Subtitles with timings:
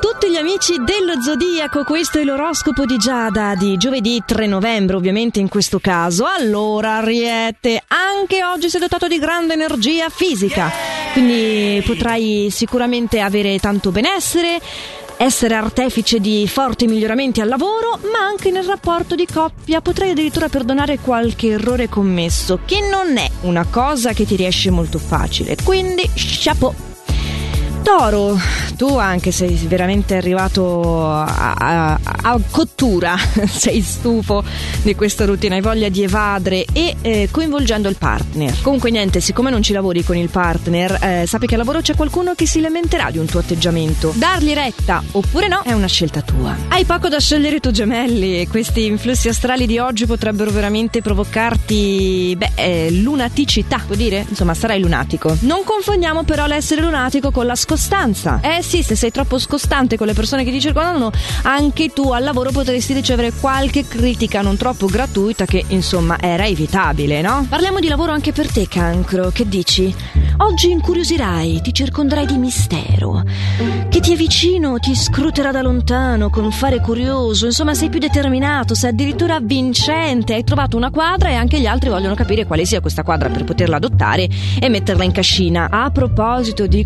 [0.00, 5.40] tutti gli amici dello Zodiaco, questo è l'oroscopo di Giada di giovedì 3 novembre, ovviamente
[5.40, 6.24] in questo caso.
[6.26, 10.70] Allora, Ariete, anche oggi sei dotato di grande energia fisica,
[11.12, 14.60] quindi potrai sicuramente avere tanto benessere,
[15.16, 20.48] essere artefice di forti miglioramenti al lavoro, ma anche nel rapporto di coppia potrai addirittura
[20.48, 25.56] perdonare qualche errore commesso, che non è una cosa che ti riesce molto facile.
[25.64, 26.85] Quindi, chapeau!
[27.86, 28.36] Toro,
[28.76, 33.16] tu anche sei veramente arrivato a, a, a, cottura,
[33.46, 34.42] sei stufo
[34.82, 38.60] di questa routine, hai voglia di evadere e eh, coinvolgendo il partner.
[38.60, 41.94] Comunque niente, siccome non ci lavori con il partner, eh, sappi che al lavoro c'è
[41.94, 44.12] qualcuno che si lamenterà di un tuo atteggiamento.
[44.16, 46.56] Dargli retta oppure no è una scelta tua.
[46.66, 52.50] Hai poco da scegliere tu gemelli questi influssi astrali di oggi potrebbero veramente provocarti, beh,
[52.56, 54.26] eh, lunaticità, può dire?
[54.28, 55.36] Insomma, sarai lunatico.
[55.42, 58.40] Non confondiamo però l'essere lunatico con la scoperta scostanza.
[58.40, 62.24] Eh sì, se sei troppo scostante con le persone che ti circondano, anche tu al
[62.24, 67.46] lavoro potresti ricevere qualche critica non troppo gratuita che insomma era evitabile, no?
[67.48, 69.30] Parliamo di lavoro anche per te, cancro.
[69.30, 69.94] Che dici?
[70.38, 73.22] Oggi incuriosirai, ti circonderai di mistero.
[73.90, 78.74] Chi ti è vicino ti scruterà da lontano con fare curioso, insomma sei più determinato,
[78.74, 82.80] sei addirittura vincente, hai trovato una quadra e anche gli altri vogliono capire quale sia
[82.80, 85.68] questa quadra per poterla adottare e metterla in cascina.
[85.70, 86.84] A proposito di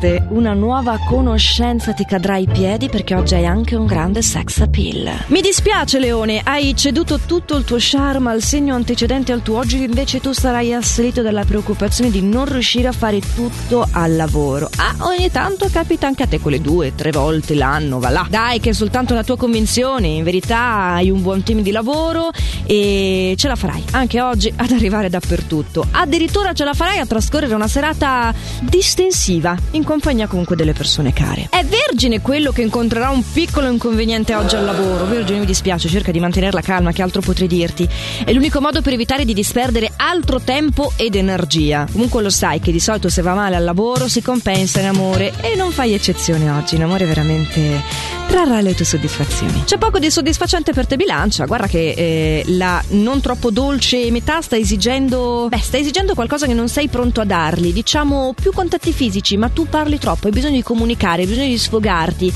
[0.00, 4.60] conquiste, una nuova conoscenza ti cadrà ai piedi perché oggi hai anche un grande sex
[4.60, 5.24] appeal.
[5.26, 9.82] Mi dispiace Leone, hai ceduto tutto il tuo charme al segno antecedente al tuo oggi,
[9.82, 14.70] invece tu sarai assalito dalla preoccupazione di non riuscire a fare tutto al lavoro.
[14.76, 18.26] Ah, ogni tanto capita anche a te quelle due, tre volte l'anno, va là.
[18.28, 20.08] Dai, che è soltanto una tua convinzione.
[20.08, 22.30] In verità hai un buon team di lavoro
[22.64, 25.86] e ce la farai anche oggi ad arrivare dappertutto.
[25.90, 31.48] Addirittura ce la farai a trascorrere una serata distensiva in compagnia comunque delle persone care.
[31.50, 35.04] È Vergine quello che incontrerà un piccolo inconveniente oggi al lavoro.
[35.06, 37.88] Vergine, mi dispiace, cerca di mantenere la calma, che altro potrei dirti?
[38.24, 41.88] È l'unico modo per evitare di disperdere altro tempo ed energia.
[41.90, 45.32] Comunque lo sai che di solito se va male al lavoro si compensa in amore
[45.40, 49.64] e non fai eccezione oggi, in amore veramente trarrà le tue soddisfazioni.
[49.64, 54.40] C'è poco di soddisfacente per te bilancia, guarda che eh, la non troppo dolce metà
[54.40, 58.92] sta esigendo, beh, sta esigendo qualcosa che non sei pronto a dargli, diciamo più contatti
[58.92, 62.32] fisici, ma tu parli troppo, hai bisogno di comunicare, hai bisogno di sfogarti.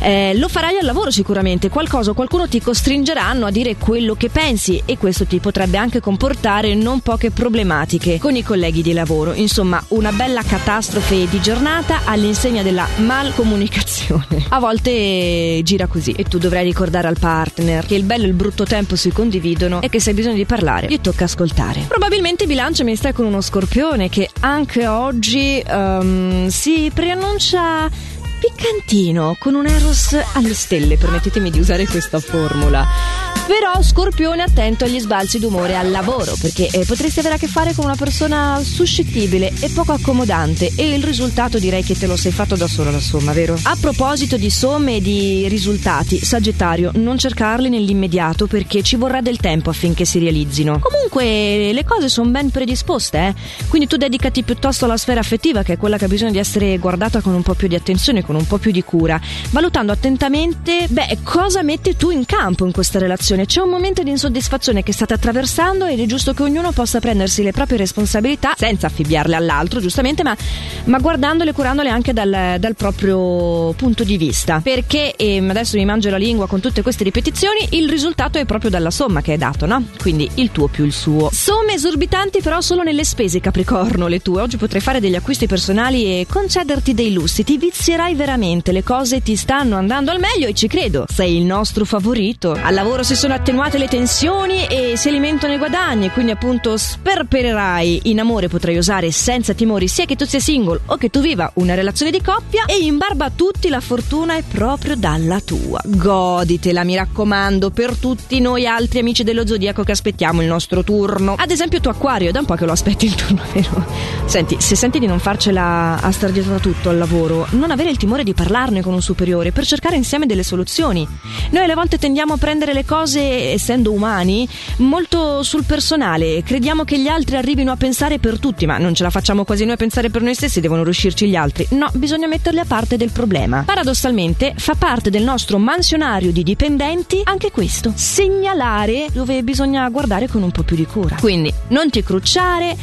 [0.00, 4.28] Eh, lo farai al lavoro sicuramente, qualcosa o qualcuno ti costringeranno a dire quello che
[4.28, 9.32] pensi e questo ti potrebbe anche comportare non poche problematiche con i colleghi di lavoro.
[9.34, 14.46] Insomma, una bella catastrofe di giornata all'insegna della malcomunicazione.
[14.50, 18.34] A volte gira così e tu dovrai ricordare al partner che il bello e il
[18.34, 21.84] brutto tempo si condividono e che se hai bisogno di parlare gli tocca ascoltare.
[21.88, 27.90] Probabilmente bilancia mi stai con uno scorpione che anche oggi um, si preannuncia
[28.38, 33.27] piccantino con un Eros alle stelle, permettetemi di usare questa formula.
[33.48, 37.72] Però Scorpione attento agli sbalzi d'umore al lavoro, perché eh, potresti avere a che fare
[37.72, 42.30] con una persona suscettibile e poco accomodante e il risultato direi che te lo sei
[42.30, 43.58] fatto da solo la somma, vero?
[43.62, 49.38] A proposito di somme e di risultati, Sagittario, non cercarli nell'immediato perché ci vorrà del
[49.38, 50.78] tempo affinché si realizzino.
[50.78, 53.34] Comunque le cose sono ben predisposte, eh?
[53.68, 56.76] Quindi tu dedicati piuttosto alla sfera affettiva, che è quella che ha bisogno di essere
[56.76, 59.18] guardata con un po' più di attenzione, con un po' più di cura,
[59.52, 64.02] valutando attentamente, beh, cosa metti tu in campo in questa relazione situazione, c'è un momento
[64.02, 68.54] di insoddisfazione che state attraversando ed è giusto che ognuno possa prendersi le proprie responsabilità
[68.56, 70.36] senza affibbiarle all'altro, giustamente, ma,
[70.84, 74.60] ma guardandole e curandole anche dal, dal, proprio punto di vista.
[74.62, 78.70] Perché, e adesso mi mangio la lingua con tutte queste ripetizioni, il risultato è proprio
[78.70, 79.84] dalla somma che è dato, no?
[79.98, 81.30] Quindi il tuo più il suo.
[81.32, 84.40] Somme esorbitanti però solo nelle spese, Capricorno, le tue.
[84.40, 87.44] Oggi potrai fare degli acquisti personali e concederti dei lussi.
[87.44, 91.06] Ti vizierai veramente, le cose ti stanno andando al meglio e ci credo.
[91.08, 92.56] Sei il nostro favorito.
[92.60, 96.78] Al lavoro si sono sono attenuate le tensioni e si alimentano i guadagni, quindi appunto
[96.78, 101.20] sperpererai in amore, potrai usare senza timori sia che tu sia single o che tu
[101.20, 105.40] viva una relazione di coppia e in barba a tutti la fortuna è proprio dalla
[105.40, 105.78] tua.
[105.84, 111.34] Goditela, mi raccomando, per tutti noi altri amici dello zodiaco che aspettiamo il nostro turno.
[111.36, 113.84] Ad esempio tu Acquario, da un po' che lo aspetti il turno, vero?
[114.24, 117.90] Senti, se senti di non farcela a star dietro da tutto al lavoro, non avere
[117.90, 121.06] il timore di parlarne con un superiore per cercare insieme delle soluzioni.
[121.50, 124.48] Noi alle volte tendiamo a prendere le cose cose, essendo umani,
[124.78, 126.42] molto sul personale.
[126.42, 129.64] Crediamo che gli altri arrivino a pensare per tutti, ma non ce la facciamo quasi
[129.64, 131.66] noi a pensare per noi stessi, devono riuscirci gli altri.
[131.70, 133.64] No, bisogna metterli a parte del problema.
[133.66, 140.42] Paradossalmente, fa parte del nostro mansionario di dipendenti anche questo: segnalare dove bisogna guardare con
[140.42, 141.16] un po' più di cura.
[141.18, 142.76] Quindi, non ti crucciare,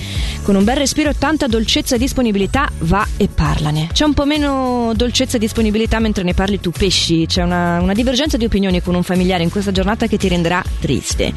[0.44, 3.90] con un bel respiro e tanta dolcezza e disponibilità, va e parlane.
[3.94, 7.26] C'è un po' meno dolcezza e disponibilità mentre ne parli tu pesci.
[7.26, 10.64] C'è una, una divergenza di opinioni con un familiare in questa giornata che ti renderà
[10.80, 11.34] triste.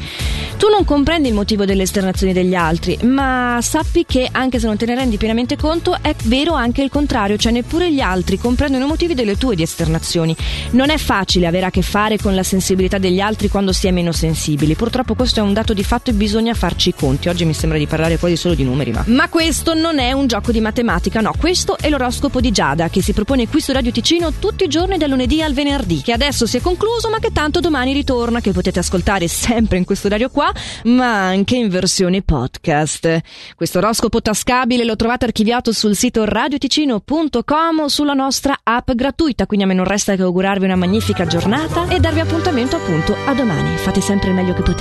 [0.57, 4.75] Tu non comprendi il motivo delle esternazioni degli altri, ma sappi che anche se non
[4.75, 8.83] te ne rendi pienamente conto, è vero anche il contrario, cioè neppure gli altri comprendono
[8.83, 10.35] i motivi delle tue di esternazioni.
[10.71, 13.91] Non è facile avere a che fare con la sensibilità degli altri quando si è
[13.91, 14.75] meno sensibili.
[14.75, 17.29] Purtroppo questo è un dato di fatto e bisogna farci i conti.
[17.29, 19.03] Oggi mi sembra di parlare quasi solo di numeri, ma.
[19.07, 23.01] Ma questo non è un gioco di matematica, no, questo è l'oroscopo di Giada che
[23.01, 26.45] si propone qui su Radio Ticino tutti i giorni dal lunedì al venerdì, che adesso
[26.45, 30.29] si è concluso, ma che tanto domani ritorna, che potete ascoltare sempre in questo orario
[30.29, 30.51] qua,
[30.83, 33.21] ma anche in versione podcast.
[33.55, 39.65] Questo oroscopo tascabile lo trovate archiviato sul sito radioticino.com o sulla nostra app gratuita, quindi
[39.65, 43.75] a me non resta che augurarvi una magnifica giornata e darvi appuntamento appunto a domani.
[43.77, 44.77] Fate sempre il meglio che potete.